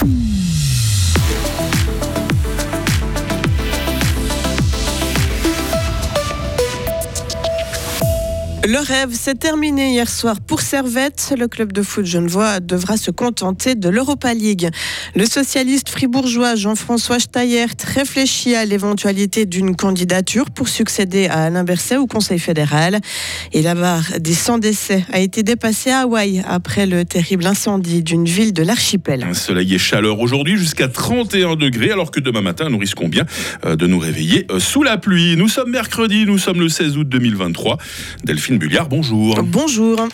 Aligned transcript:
Mm-hmm. 0.00 0.37
Le 8.70 8.80
rêve 8.80 9.14
s'est 9.14 9.34
terminé 9.34 9.92
hier 9.92 10.10
soir 10.10 10.42
pour 10.46 10.60
Servette. 10.60 11.32
Le 11.38 11.48
club 11.48 11.72
de 11.72 11.80
foot 11.80 12.04
genevois 12.04 12.60
devra 12.60 12.98
se 12.98 13.10
contenter 13.10 13.74
de 13.74 13.88
l'Europa 13.88 14.34
League. 14.34 14.68
Le 15.14 15.24
socialiste 15.24 15.88
fribourgeois 15.88 16.54
Jean-François 16.54 17.18
Steyert 17.18 17.72
réfléchit 17.82 18.54
à 18.54 18.66
l'éventualité 18.66 19.46
d'une 19.46 19.74
candidature 19.74 20.50
pour 20.50 20.68
succéder 20.68 21.28
à 21.28 21.44
Alain 21.44 21.64
Berset 21.64 21.96
au 21.96 22.06
Conseil 22.06 22.38
fédéral. 22.38 23.00
Et 23.54 23.62
la 23.62 23.74
barre 23.74 24.20
des 24.20 24.34
100 24.34 24.58
décès 24.58 25.02
a 25.14 25.20
été 25.20 25.42
dépassée 25.42 25.88
à 25.88 26.00
Hawaï 26.00 26.44
après 26.46 26.84
le 26.84 27.06
terrible 27.06 27.46
incendie 27.46 28.02
d'une 28.02 28.26
ville 28.26 28.52
de 28.52 28.62
l'archipel. 28.62 29.24
Un 29.24 29.32
soleil 29.32 29.76
et 29.76 29.78
chaleur 29.78 30.20
aujourd'hui 30.20 30.58
jusqu'à 30.58 30.88
31 30.88 31.56
degrés, 31.56 31.90
alors 31.90 32.10
que 32.10 32.20
demain 32.20 32.42
matin, 32.42 32.68
nous 32.68 32.76
risquons 32.76 33.08
bien 33.08 33.24
euh, 33.64 33.76
de 33.76 33.86
nous 33.86 33.98
réveiller 33.98 34.46
euh, 34.50 34.60
sous 34.60 34.82
la 34.82 34.98
pluie. 34.98 35.36
Nous 35.38 35.48
sommes 35.48 35.70
mercredi, 35.70 36.26
nous 36.26 36.36
sommes 36.36 36.60
le 36.60 36.68
16 36.68 36.98
août 36.98 37.08
2023. 37.08 37.78
Delphine 38.24 38.57
Bulliard, 38.58 38.88
bonjour. 38.88 39.40
Bonjour. 39.44 40.08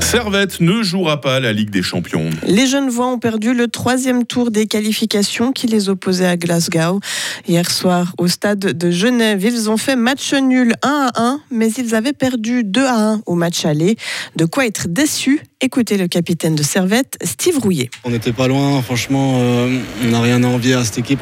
Servette 0.00 0.60
ne 0.60 0.82
jouera 0.82 1.20
pas 1.20 1.40
la 1.40 1.52
Ligue 1.52 1.70
des 1.70 1.82
Champions. 1.82 2.30
Les 2.46 2.66
Genevois 2.66 3.08
ont 3.08 3.18
perdu 3.18 3.52
le 3.52 3.66
troisième 3.66 4.24
tour 4.24 4.52
des 4.52 4.66
qualifications 4.66 5.52
qui 5.52 5.66
les 5.66 5.88
opposait 5.88 6.26
à 6.26 6.36
Glasgow. 6.36 7.00
Hier 7.48 7.68
soir, 7.70 8.14
au 8.16 8.28
stade 8.28 8.60
de 8.60 8.90
Genève, 8.90 9.42
ils 9.44 9.68
ont 9.68 9.76
fait 9.76 9.96
match 9.96 10.32
nul 10.32 10.74
1 10.82 11.10
à 11.14 11.20
1, 11.20 11.40
mais 11.50 11.68
ils 11.72 11.96
avaient 11.96 12.12
perdu 12.12 12.62
2 12.62 12.86
à 12.86 13.12
1 13.14 13.22
au 13.26 13.34
match 13.34 13.64
aller. 13.64 13.96
De 14.36 14.44
quoi 14.44 14.64
être 14.64 14.86
déçus 14.88 15.40
Écoutez 15.60 15.98
le 15.98 16.06
capitaine 16.06 16.54
de 16.54 16.62
Servette, 16.62 17.18
Steve 17.24 17.58
Rouillet. 17.58 17.90
On 18.04 18.10
n'était 18.10 18.32
pas 18.32 18.46
loin, 18.46 18.80
franchement, 18.82 19.38
euh, 19.40 19.80
on 20.04 20.08
n'a 20.10 20.20
rien 20.20 20.44
à 20.44 20.46
envier 20.46 20.74
à 20.74 20.84
cette 20.84 20.98
équipe. 20.98 21.20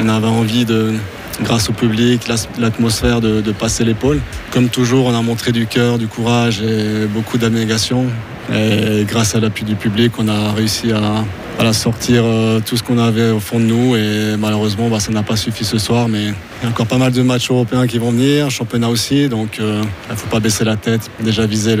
On 0.00 0.08
avait 0.08 0.26
envie 0.26 0.64
de, 0.64 0.94
grâce 1.42 1.68
au 1.68 1.72
public, 1.72 2.28
l'atmosphère 2.58 3.20
de, 3.20 3.52
passer 3.52 3.84
l'épaule. 3.84 4.20
Comme 4.52 4.68
toujours, 4.68 5.06
on 5.06 5.14
a 5.14 5.22
montré 5.22 5.52
du 5.52 5.66
cœur, 5.66 5.98
du 5.98 6.06
courage 6.06 6.62
et 6.62 7.06
beaucoup 7.06 7.38
d'abnégation. 7.38 8.06
Et 8.52 9.04
grâce 9.04 9.34
à 9.34 9.40
l'appui 9.40 9.64
du 9.64 9.74
public, 9.74 10.12
on 10.18 10.28
a 10.28 10.52
réussi 10.52 10.92
à, 10.92 11.24
sortir 11.72 12.22
euh, 12.24 12.60
tout 12.64 12.76
ce 12.76 12.82
qu'on 12.82 12.98
avait 12.98 13.30
au 13.30 13.40
fond 13.40 13.58
de 13.58 13.64
nous. 13.64 13.96
Et 13.96 14.36
malheureusement, 14.38 14.88
bah, 14.88 15.00
ça 15.00 15.12
n'a 15.12 15.22
pas 15.22 15.36
suffi 15.36 15.64
ce 15.64 15.76
soir. 15.76 16.08
Mais 16.08 16.24
il 16.26 16.64
y 16.64 16.66
a 16.66 16.68
encore 16.70 16.86
pas 16.86 16.96
mal 16.98 17.12
de 17.12 17.20
matchs 17.22 17.50
européens 17.50 17.86
qui 17.86 17.98
vont 17.98 18.10
venir, 18.10 18.50
championnat 18.50 18.88
aussi. 18.88 19.28
Donc 19.28 19.58
euh, 19.60 19.82
il 20.08 20.12
ne 20.12 20.16
faut 20.16 20.28
pas 20.28 20.40
baisser 20.40 20.64
la 20.64 20.76
tête. 20.76 21.10
Déjà 21.20 21.46
viser 21.46 21.76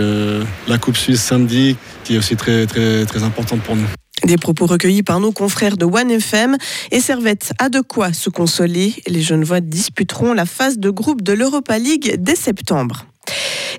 la 0.66 0.78
Coupe 0.78 0.96
Suisse 0.96 1.22
samedi, 1.22 1.76
qui 2.04 2.16
est 2.16 2.18
aussi 2.18 2.36
très, 2.36 2.66
très, 2.66 3.06
très 3.06 3.22
importante 3.22 3.60
pour 3.60 3.76
nous. 3.76 3.86
Des 4.24 4.36
propos 4.36 4.66
recueillis 4.66 5.02
par 5.02 5.20
nos 5.20 5.32
confrères 5.32 5.76
de 5.76 5.84
One 5.84 6.10
FM 6.10 6.56
et 6.90 7.00
Servette 7.00 7.52
a 7.58 7.68
de 7.68 7.80
quoi 7.80 8.12
se 8.12 8.30
consoler. 8.30 8.94
Les 9.06 9.22
Genevois 9.22 9.60
disputeront 9.60 10.32
la 10.32 10.46
phase 10.46 10.78
de 10.78 10.90
groupe 10.90 11.22
de 11.22 11.32
l'Europa 11.32 11.78
League 11.78 12.16
dès 12.18 12.36
septembre. 12.36 13.06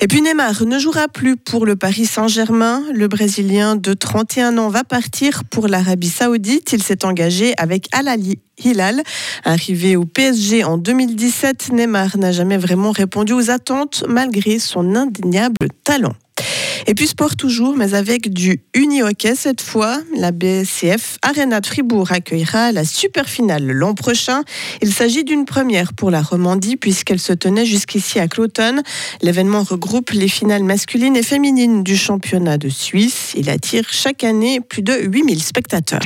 Et 0.02 0.08
puis 0.08 0.22
Neymar 0.22 0.66
ne 0.66 0.80
jouera 0.80 1.10
plus 1.10 1.36
pour 1.36 1.66
le 1.66 1.76
Paris 1.76 2.06
Saint-Germain. 2.06 2.84
Le 2.94 3.08
Brésilien 3.10 3.76
de 3.76 3.94
31 3.94 4.58
ans 4.58 4.70
va 4.70 4.86
partir 4.86 5.44
pour 5.44 5.68
l'Arabie 5.68 6.10
Saoudite. 6.10 6.72
Il 6.72 6.82
s'est 6.82 7.04
engagé 7.04 7.54
avec 7.58 7.88
Al 7.92 8.08
Hilal. 8.64 9.04
Arrivé 9.44 9.96
au 9.96 10.06
PSG 10.06 10.64
en 10.64 10.78
2017, 10.78 11.72
Neymar 11.72 12.18
n'a 12.18 12.32
jamais 12.32 12.58
vraiment 12.58 12.92
répondu 12.92 13.34
aux 13.34 13.50
attentes 13.50 14.04
malgré 14.08 14.60
son 14.60 14.96
indéniable 14.96 15.68
talent. 15.84 16.14
Et 16.88 16.96
puis 16.96 17.08
sport 17.08 17.36
toujours, 17.36 17.76
mais 17.76 17.94
avec 17.94 18.34
du 18.34 18.62
uni-hockey 18.74 19.36
cette 19.36 19.62
fois. 19.62 20.00
La 20.18 20.32
BCF 20.32 21.18
Arena 21.22 21.60
de 21.62 21.68
Fribourg 21.68 22.12
accueillera 22.12 22.72
la 22.72 22.84
super 22.84 23.30
finale 23.30 23.64
l'an 23.66 23.94
prochain. 23.94 24.42
Il 24.82 24.94
s'agit 24.94 25.24
d'une 25.24 25.46
première 25.46 25.94
pour 25.94 26.10
la 26.10 26.22
Romandie 26.22 26.78
puisqu'elle 26.78 27.20
se 27.20 27.34
tenait 27.34 27.66
jusqu'ici 27.66 28.20
à 28.20 28.28
Cloton. 28.28 28.82
L'événement 29.22 29.64
regroupe 29.64 30.10
les 30.12 30.28
finales 30.28 30.64
masculines 30.64 31.16
et 31.16 31.24
féminines 31.24 31.84
du 31.84 31.96
championnat 31.96 32.58
de 32.58 32.70
Suisse. 32.70 33.34
Il 33.36 33.50
attire 33.50 33.86
chaque 33.92 34.24
année 34.24 34.60
plus 34.60 34.82
de 34.82 34.94
8000 34.94 35.44
spectateurs. 35.44 36.02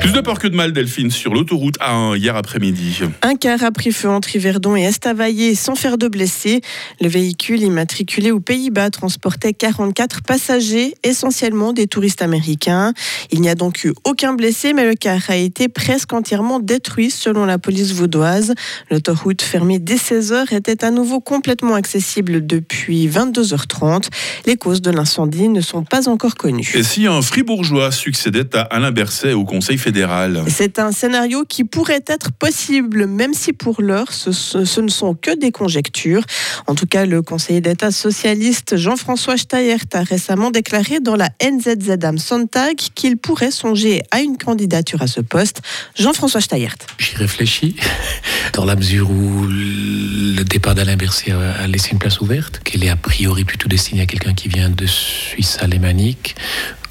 Plus 0.00 0.12
de 0.12 0.20
peur 0.20 0.38
que 0.38 0.48
de 0.48 0.54
mal, 0.54 0.72
Delphine, 0.72 1.10
sur 1.10 1.34
l'autoroute 1.34 1.78
A1 1.78 2.16
hier 2.16 2.36
après-midi. 2.36 3.00
Un 3.22 3.34
car 3.36 3.62
a 3.62 3.70
pris 3.70 3.92
feu 3.92 4.08
entre 4.08 4.34
Yverdon 4.34 4.76
et 4.76 4.82
Estavayer 4.82 5.54
sans 5.54 5.74
faire 5.74 5.98
de 5.98 6.08
blessés. 6.08 6.60
Le 7.00 7.08
véhicule 7.08 7.62
immatriculé 7.62 8.30
aux 8.30 8.40
Pays-Bas 8.40 8.90
transportait 8.90 9.52
44 9.52 10.22
passagers, 10.22 10.94
essentiellement 11.02 11.72
des 11.72 11.86
touristes 11.86 12.22
américains. 12.22 12.92
Il 13.30 13.40
n'y 13.40 13.48
a 13.48 13.54
donc 13.54 13.84
eu 13.84 13.92
aucun 14.04 14.34
blessé, 14.34 14.72
mais 14.72 14.84
le 14.84 14.94
car 14.94 15.20
a 15.28 15.36
été 15.36 15.68
presque 15.68 16.12
entièrement 16.12 16.60
détruit 16.60 17.10
selon 17.10 17.44
la 17.44 17.58
police 17.58 17.92
vaudoise. 17.92 18.54
L'autoroute 18.90 19.42
fermée 19.42 19.78
dès 19.78 19.96
16h 19.96 20.54
était 20.54 20.84
à 20.84 20.90
nouveau 20.90 21.20
complètement 21.20 21.74
accessible 21.74 22.46
depuis 22.46 23.08
22h30. 23.08 24.08
Les 24.46 24.56
causes 24.56 24.82
de 24.82 24.90
l'incendie 24.90 25.48
ne 25.48 25.60
sont 25.60 25.84
pas 25.84 26.08
encore 26.08 26.34
connues. 26.34 26.70
Et 26.74 26.82
si 26.82 27.06
un 27.06 27.22
fribourgeois 27.22 27.92
succédait 27.92 28.56
à 28.56 28.62
Alain 28.62 28.92
Berset 28.92 29.32
au 29.32 29.44
Conseil 29.44 29.78
fédéral 29.86 30.42
C'est 30.48 30.80
un 30.80 30.90
scénario 30.90 31.44
qui 31.48 31.62
pourrait 31.62 32.02
être 32.08 32.32
possible, 32.32 33.06
même 33.06 33.34
si 33.34 33.52
pour 33.52 33.80
l'heure, 33.80 34.12
ce, 34.12 34.32
ce, 34.32 34.80
ne 34.80 34.88
sont 34.88 35.14
que 35.14 35.32
des 35.38 35.52
conjectures. 35.52 36.24
En 36.66 36.74
tout 36.74 36.86
cas, 36.86 37.06
le 37.06 37.22
conseiller 37.22 37.60
d'État 37.60 37.92
socialiste 37.92 38.76
Jean-François 38.76 39.36
Steyert 39.36 39.86
a 39.92 40.02
récemment 40.02 40.50
déclaré 40.50 40.98
dans 40.98 41.14
la 41.14 41.28
NZZ 41.40 42.02
Am 42.02 42.18
Sonntag 42.18 42.74
qu'il 42.96 43.16
pourrait 43.16 43.52
songer 43.52 44.02
à 44.10 44.22
une 44.22 44.36
candidature 44.36 45.02
à 45.02 45.06
ce 45.06 45.20
poste. 45.20 45.62
Jean-François 45.94 46.40
Steyert. 46.40 46.78
J'y 46.98 47.14
réfléchis, 47.14 47.76
dans 48.54 48.64
la 48.64 48.74
mesure 48.74 49.08
où 49.08 49.46
le 49.46 50.42
départ 50.42 50.74
d'Alain 50.74 50.96
Berset 50.96 51.30
a 51.30 51.64
laissé 51.68 51.90
une 51.92 52.00
place 52.00 52.20
ouverte, 52.20 52.60
qu'elle 52.64 52.82
est 52.82 52.88
a 52.88 52.96
priori 52.96 53.44
plutôt 53.44 53.68
destinée 53.68 54.00
à 54.00 54.06
quelqu'un 54.06 54.34
qui 54.34 54.48
vient 54.48 54.68
de 54.68 54.86
Suisse 54.86 55.58
alémanique, 55.60 56.34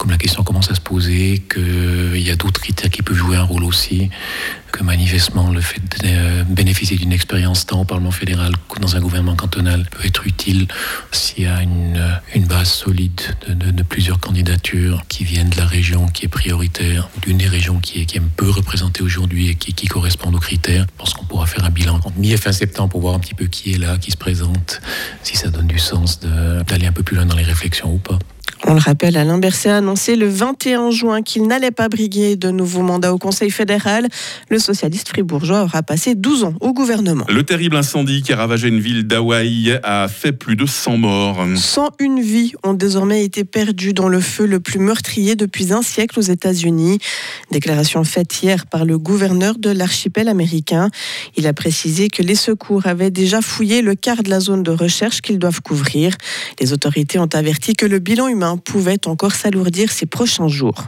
comme 0.06 0.12
la 0.12 0.20
question 0.20 0.44
commence 0.44 0.70
à 0.70 0.76
se 0.76 0.82
poser, 0.82 1.42
qu'il 1.52 2.22
y 2.22 2.30
a 2.30 2.36
d'autres 2.36 2.62
critères 2.62 2.92
qui 2.92 3.02
peuvent 3.02 3.18
jouer 3.18 3.38
un 3.38 3.42
rôle 3.42 3.64
aussi, 3.64 4.12
que 4.72 4.84
manifestement 4.84 5.50
le 5.50 5.62
fait 5.62 5.82
de 6.04 6.44
bénéficier 6.44 6.96
d'une 6.96 7.12
expérience 7.12 7.66
tant 7.66 7.82
au 7.82 7.86
Parlement 7.86 8.12
fédéral 8.12 8.52
que 8.70 8.80
dans 8.80 8.96
un 8.96 9.00
gouvernement 9.00 9.36
cantonal 9.36 9.88
peut 9.90 10.06
être 10.06 10.28
utile 10.28 10.68
s'il 11.12 11.46
y 11.46 11.48
a 11.48 11.60
une, 11.64 12.20
une 12.36 12.46
base 12.46 12.70
solide 12.70 13.20
de, 13.48 13.82
plusieurs 13.82 14.20
candidatures 14.20 15.02
qui 15.08 15.24
viennent 15.24 15.50
de 15.50 15.58
la 15.58 15.66
région 15.66 16.06
qui 16.06 16.26
est 16.26 16.30
prioritaire, 16.30 17.10
d'une 17.24 17.40
des 17.40 17.48
régions 17.48 17.80
qui 17.80 18.02
est, 18.02 18.06
qui 18.06 18.20
peu 18.20 18.52
représentée 18.52 19.02
aujourd'hui 19.02 19.50
et 19.50 19.56
qui, 19.56 19.74
qui 19.74 19.88
correspondent 19.88 20.36
aux 20.36 20.40
critères. 20.40 20.86
Je 20.88 20.98
pense 21.00 21.16
qu'on 21.16 21.26
pourra 21.26 21.48
faire 21.48 21.66
un 21.66 21.72
bilan 21.72 22.00
mi 22.16 22.32
et 22.32 22.38
fin 22.38 22.52
septembre 22.52 22.90
pour 22.90 23.02
voir 23.02 23.16
un 23.16 23.20
petit 23.20 23.34
peu 23.34 23.46
qui 23.46 23.74
est 23.74 23.80
là, 23.80 23.98
qui 23.98 24.12
se 24.12 24.18
présente, 24.18 24.82
si 25.24 25.36
ça 25.36 25.50
donne 25.50 25.66
du 25.66 25.80
sens 25.80 26.20
d'aller 26.20 26.86
un 26.86 26.92
peu 26.92 27.02
plus 27.02 27.16
loin 27.16 27.26
dans 27.26 27.36
les 27.36 27.44
réflexions 27.44 27.92
ou 27.92 27.98
pas. 27.98 28.20
On 28.64 28.74
le 28.74 28.80
rappelle, 28.80 29.18
Alain 29.18 29.38
Berset 29.38 29.70
a 29.70 29.78
annoncé 29.78 30.16
le 30.16 30.28
21 30.28 30.90
juin 30.90 31.22
qu'il 31.22 31.46
n'allait 31.46 31.72
pas 31.72 31.90
briguer 31.90 32.36
de 32.36 32.50
nouveau 32.50 32.82
mandat 32.82 33.14
au 33.14 33.18
Conseil 33.18 33.52
fédéral. 33.52 34.08
Le 34.50 34.60
socialiste 34.60 35.10
fribourgeois 35.10 35.64
aura 35.64 35.84
passé 35.84 36.16
12 36.16 36.46
ans 36.46 36.54
au 36.62 36.74
gouvernement. 36.74 37.26
Le 37.30 37.44
terrible 37.44 37.76
incendie 37.76 38.24
qui 38.24 38.34
a 38.34 38.38
ravagé 38.38 38.70
une 38.70 38.80
ville 38.80 39.06
d'Hawaï 39.06 39.80
a 39.84 40.08
fait 40.08 40.32
plus 40.32 40.56
de 40.56 40.66
100 40.66 40.98
morts. 40.98 41.46
101 41.56 42.22
vies 42.22 42.54
ont 42.64 42.74
désormais 42.74 43.24
été 43.24 43.44
perdues 43.44 43.94
dans 43.94 44.08
le 44.08 44.20
feu 44.20 44.46
le 44.46 44.60
plus 44.60 44.80
meurtrier 44.80 45.36
depuis 45.36 45.74
un 45.74 45.82
siècle 45.82 46.18
aux 46.18 46.24
États-Unis. 46.24 47.00
Déclaration 47.52 48.04
faite 48.04 48.42
hier 48.42 48.66
par 48.66 48.86
le 48.86 48.98
gouverneur 48.98 49.56
de 49.60 49.70
l'archipel 49.70 50.28
américain. 50.28 50.90
Il 51.36 51.46
a 51.46 51.54
précisé 51.54 52.08
que 52.08 52.24
les 52.24 52.36
secours 52.36 52.88
avaient 52.88 53.12
déjà 53.12 53.42
fouillé 53.42 53.82
le 53.82 53.96
quart 53.96 54.24
de 54.24 54.30
la 54.30 54.40
zone 54.40 54.64
de 54.64 54.72
recherche 54.72 55.22
qu'ils 55.22 55.40
doivent 55.40 55.62
couvrir. 55.62 56.16
Les 56.60 56.74
autorités 56.74 57.20
ont 57.20 57.30
averti 57.34 57.76
que 57.76 57.86
le 57.86 58.00
bilan 58.00 58.28
humain 58.28 58.45
pouvait 58.58 59.08
encore 59.08 59.36
s'alourdir 59.36 59.92
ces 59.92 60.06
prochains 60.06 60.48
jours. 60.48 60.88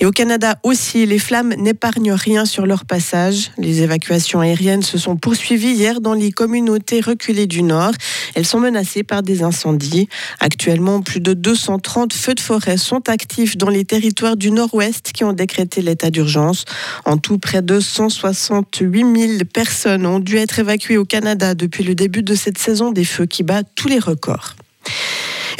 Et 0.00 0.06
au 0.06 0.12
Canada 0.12 0.58
aussi, 0.62 1.06
les 1.06 1.18
flammes 1.18 1.54
n'épargnent 1.58 2.12
rien 2.12 2.44
sur 2.44 2.66
leur 2.66 2.84
passage. 2.84 3.50
Les 3.58 3.82
évacuations 3.82 4.40
aériennes 4.40 4.82
se 4.82 4.96
sont 4.96 5.16
poursuivies 5.16 5.72
hier 5.72 6.00
dans 6.00 6.14
les 6.14 6.30
communautés 6.30 7.00
reculées 7.00 7.48
du 7.48 7.62
Nord. 7.62 7.92
Elles 8.34 8.46
sont 8.46 8.60
menacées 8.60 9.02
par 9.02 9.22
des 9.22 9.42
incendies. 9.42 10.08
Actuellement, 10.38 11.02
plus 11.02 11.20
de 11.20 11.34
230 11.34 12.12
feux 12.12 12.34
de 12.34 12.40
forêt 12.40 12.76
sont 12.76 13.08
actifs 13.08 13.56
dans 13.56 13.70
les 13.70 13.84
territoires 13.84 14.36
du 14.36 14.52
Nord-Ouest 14.52 15.10
qui 15.12 15.24
ont 15.24 15.32
décrété 15.32 15.82
l'état 15.82 16.10
d'urgence. 16.10 16.64
En 17.04 17.16
tout, 17.16 17.38
près 17.38 17.62
de 17.62 17.80
168 17.80 19.16
000 19.16 19.32
personnes 19.52 20.06
ont 20.06 20.20
dû 20.20 20.36
être 20.36 20.60
évacuées 20.60 20.96
au 20.96 21.04
Canada 21.04 21.54
depuis 21.54 21.82
le 21.82 21.96
début 21.96 22.22
de 22.22 22.36
cette 22.36 22.58
saison 22.58 22.92
des 22.92 23.04
feux 23.04 23.26
qui 23.26 23.42
bat 23.42 23.62
tous 23.74 23.88
les 23.88 23.98
records. 23.98 24.54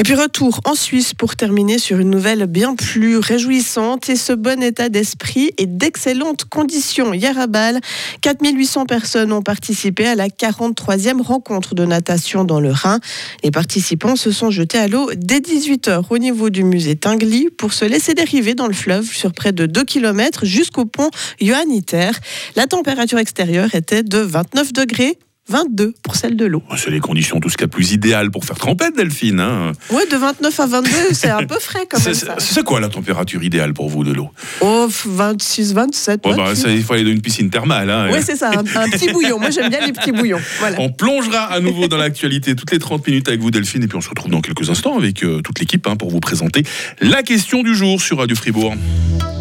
Et 0.00 0.04
puis 0.04 0.14
retour 0.14 0.60
en 0.64 0.76
Suisse 0.76 1.12
pour 1.12 1.34
terminer 1.34 1.80
sur 1.80 1.98
une 1.98 2.08
nouvelle 2.08 2.46
bien 2.46 2.76
plus 2.76 3.18
réjouissante 3.18 4.08
et 4.08 4.14
ce 4.14 4.32
bon 4.32 4.62
état 4.62 4.88
d'esprit 4.88 5.50
et 5.58 5.66
d'excellentes 5.66 6.44
conditions. 6.44 7.12
Hier 7.12 7.36
à 7.36 7.48
Bâle, 7.48 7.80
4800 8.20 8.86
personnes 8.86 9.32
ont 9.32 9.42
participé 9.42 10.06
à 10.06 10.14
la 10.14 10.28
43e 10.28 11.20
rencontre 11.20 11.74
de 11.74 11.84
natation 11.84 12.44
dans 12.44 12.60
le 12.60 12.70
Rhin. 12.70 13.00
Les 13.42 13.50
participants 13.50 14.14
se 14.14 14.30
sont 14.30 14.52
jetés 14.52 14.78
à 14.78 14.86
l'eau 14.86 15.10
dès 15.16 15.40
18h 15.40 16.04
au 16.10 16.18
niveau 16.18 16.48
du 16.48 16.62
musée 16.62 16.94
Tingli 16.94 17.48
pour 17.50 17.72
se 17.72 17.84
laisser 17.84 18.14
dériver 18.14 18.54
dans 18.54 18.68
le 18.68 18.74
fleuve 18.74 19.10
sur 19.10 19.32
près 19.32 19.50
de 19.50 19.66
2 19.66 19.82
km 19.82 20.44
jusqu'au 20.46 20.84
pont 20.84 21.10
Johanniter. 21.40 22.12
La 22.54 22.68
température 22.68 23.18
extérieure 23.18 23.74
était 23.74 24.04
de 24.04 24.18
29 24.18 24.72
degrés 24.72 25.18
22 25.48 25.94
pour 26.02 26.16
celle 26.16 26.36
de 26.36 26.44
l'eau. 26.44 26.62
C'est 26.76 26.90
les 26.90 27.00
conditions 27.00 27.40
tout 27.40 27.48
ce 27.48 27.56
qu'il 27.56 27.64
y 27.64 27.64
a 27.64 27.68
plus 27.68 27.92
idéal 27.92 28.30
pour 28.30 28.44
faire 28.44 28.56
trempette, 28.56 28.96
Delphine. 28.96 29.40
Hein. 29.40 29.72
Oui, 29.90 30.02
de 30.10 30.16
29 30.16 30.60
à 30.60 30.66
22, 30.66 30.90
c'est 31.12 31.30
un 31.30 31.44
peu 31.44 31.58
frais 31.58 31.86
quand 31.90 32.04
même. 32.04 32.14
C'est 32.38 32.64
quoi 32.64 32.80
la 32.80 32.88
température 32.88 33.42
idéale 33.42 33.74
pour 33.74 33.88
vous 33.88 34.04
de 34.04 34.12
l'eau? 34.12 34.28
Oh, 34.60 34.88
26, 34.88 35.74
27. 35.74 36.20
Oh, 36.24 36.34
bah, 36.34 36.54
ça, 36.54 36.70
il 36.70 36.82
faut 36.82 36.92
aller 36.92 37.04
dans 37.04 37.10
une 37.10 37.22
piscine 37.22 37.50
thermale. 37.50 37.90
Hein, 37.90 38.08
oui, 38.12 38.18
c'est 38.22 38.36
ça, 38.36 38.50
un, 38.50 38.62
petit 38.62 39.10
bouillon. 39.12 39.38
Moi, 39.38 39.50
j'aime 39.50 39.70
bien 39.70 39.80
les 39.84 39.92
petits 39.92 40.12
bouillons. 40.12 40.40
On 40.78 40.90
plongera 40.90 41.44
à 41.44 41.60
nouveau 41.60 41.88
dans 41.88 41.96
l'actualité 41.96 42.54
toutes 42.54 42.70
les 42.70 42.78
30 42.78 43.06
minutes 43.06 43.28
avec 43.28 43.40
vous, 43.40 43.50
Delphine, 43.50 43.82
et 43.82 43.88
puis 43.88 43.96
on 43.96 44.02
se 44.02 44.10
retrouve 44.10 44.30
dans 44.30 44.40
quelques 44.40 44.68
instants 44.70 44.96
avec 44.96 45.22
euh, 45.22 45.40
toute 45.40 45.58
l'équipe 45.60 45.86
hein, 45.86 45.96
pour 45.96 46.10
vous 46.10 46.20
présenter 46.20 46.62
la 47.00 47.22
question 47.22 47.62
du 47.62 47.74
jour 47.74 48.00
sur 48.00 48.18
Radio 48.18 48.36
Fribourg. 48.36 48.74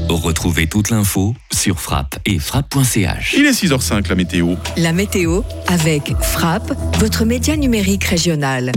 Retrouvez 0.10 0.68
toute 0.68 0.90
l'info 0.90 1.36
sur 1.52 1.82
frappe 1.82 2.18
et 2.26 2.40
frappe.ch. 2.40 3.36
Il 3.38 3.46
est 3.46 3.52
6h05, 3.52 4.08
la 4.08 4.16
météo. 4.16 4.56
La 4.78 4.94
météo 4.94 5.42
avec 5.68 6.14
Frappe, 6.22 6.72
votre 7.00 7.26
média 7.26 7.58
numérique 7.58 8.06
régional. 8.06 8.72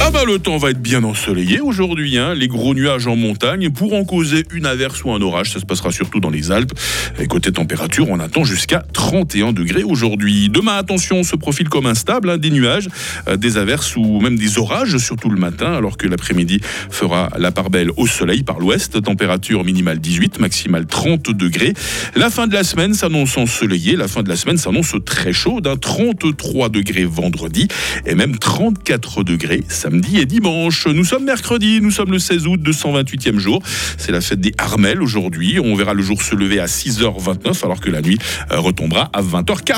Ah 0.00 0.10
bah 0.10 0.24
le 0.26 0.38
temps 0.38 0.56
va 0.56 0.70
être 0.70 0.82
bien 0.82 1.04
ensoleillé 1.04 1.60
aujourd'hui. 1.60 2.18
Hein. 2.18 2.34
Les 2.34 2.48
gros 2.48 2.74
nuages 2.74 3.06
en 3.06 3.16
montagne 3.16 3.70
pourront 3.70 4.04
causer 4.04 4.44
une 4.52 4.66
averse 4.66 5.04
ou 5.04 5.12
un 5.12 5.22
orage. 5.22 5.52
Ça 5.52 5.60
se 5.60 5.64
passera 5.64 5.92
surtout 5.92 6.20
dans 6.20 6.30
les 6.30 6.50
Alpes. 6.50 6.72
Et 7.18 7.26
côté 7.26 7.52
température, 7.52 8.10
on 8.10 8.18
attend 8.18 8.44
jusqu'à 8.44 8.82
31 8.92 9.52
degrés 9.52 9.84
aujourd'hui. 9.84 10.48
Demain, 10.48 10.76
attention, 10.76 11.22
se 11.22 11.36
profile 11.36 11.68
comme 11.68 11.86
instable. 11.86 12.28
Hein. 12.28 12.38
Des 12.38 12.50
nuages, 12.50 12.88
euh, 13.28 13.36
des 13.36 13.56
averses 13.56 13.96
ou 13.96 14.20
même 14.20 14.36
des 14.36 14.58
orages, 14.58 14.98
surtout 14.98 15.30
le 15.30 15.38
matin, 15.38 15.72
alors 15.72 15.96
que 15.96 16.08
l'après-midi 16.08 16.60
fera 16.90 17.30
la 17.38 17.52
part 17.52 17.70
belle 17.70 17.90
au 17.96 18.06
soleil 18.06 18.42
par 18.42 18.58
l'ouest. 18.58 19.00
Température 19.00 19.64
minimale 19.64 20.00
18, 20.00 20.40
maximale 20.40 20.86
30 20.86 21.30
degrés. 21.30 21.72
La 22.16 22.30
fin 22.30 22.48
de 22.48 22.52
la 22.52 22.64
semaine 22.64 22.94
s'annonce 22.94 23.38
ensoleillée. 23.38 23.94
La 23.94 24.08
fin 24.08 24.22
de 24.22 24.28
la 24.28 24.36
semaine 24.36 24.58
s'annonce 24.58 24.96
très 25.06 25.32
chaude. 25.32 25.68
33 25.80 26.68
degrés 26.68 27.04
vendredi 27.04 27.68
et 28.06 28.14
même 28.14 28.36
34 28.36 29.22
degrés 29.22 29.62
samedi 29.84 30.18
et 30.18 30.24
dimanche. 30.24 30.86
Nous 30.86 31.04
sommes 31.04 31.24
mercredi, 31.24 31.78
nous 31.82 31.90
sommes 31.90 32.10
le 32.10 32.18
16 32.18 32.46
août, 32.46 32.58
228e 32.58 33.36
jour. 33.36 33.62
C'est 33.98 34.12
la 34.12 34.22
fête 34.22 34.40
des 34.40 34.54
Armelles 34.56 35.02
aujourd'hui. 35.02 35.58
On 35.62 35.74
verra 35.74 35.92
le 35.92 36.02
jour 36.02 36.22
se 36.22 36.34
lever 36.34 36.58
à 36.58 36.64
6h29 36.64 37.62
alors 37.62 37.80
que 37.80 37.90
la 37.90 38.00
nuit 38.00 38.18
euh, 38.50 38.60
retombera 38.60 39.10
à 39.12 39.20
20h40. 39.20 39.72